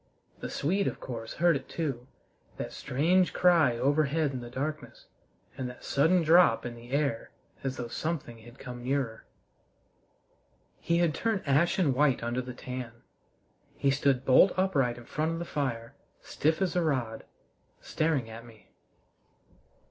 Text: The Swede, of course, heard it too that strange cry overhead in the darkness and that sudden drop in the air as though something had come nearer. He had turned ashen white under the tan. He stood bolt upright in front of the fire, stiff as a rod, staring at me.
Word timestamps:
The 0.39 0.49
Swede, 0.49 0.87
of 0.87 0.99
course, 0.99 1.35
heard 1.35 1.55
it 1.55 1.69
too 1.69 2.07
that 2.57 2.73
strange 2.73 3.33
cry 3.33 3.77
overhead 3.77 4.31
in 4.31 4.41
the 4.41 4.49
darkness 4.49 5.05
and 5.55 5.69
that 5.69 5.83
sudden 5.85 6.23
drop 6.23 6.65
in 6.65 6.73
the 6.73 6.89
air 6.89 7.29
as 7.63 7.77
though 7.77 7.87
something 7.87 8.39
had 8.39 8.57
come 8.57 8.81
nearer. 8.83 9.25
He 10.79 10.97
had 10.97 11.13
turned 11.13 11.43
ashen 11.47 11.93
white 11.93 12.23
under 12.23 12.41
the 12.41 12.55
tan. 12.55 12.93
He 13.75 13.91
stood 13.91 14.25
bolt 14.25 14.53
upright 14.57 14.97
in 14.97 15.05
front 15.05 15.33
of 15.33 15.37
the 15.37 15.45
fire, 15.45 15.93
stiff 16.19 16.63
as 16.63 16.75
a 16.75 16.81
rod, 16.81 17.23
staring 17.79 18.27
at 18.27 18.43
me. 18.43 18.71